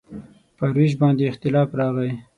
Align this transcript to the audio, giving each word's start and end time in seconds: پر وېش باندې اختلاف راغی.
پر 0.57 0.69
وېش 0.75 0.91
باندې 1.01 1.29
اختلاف 1.31 1.69
راغی. 1.79 2.11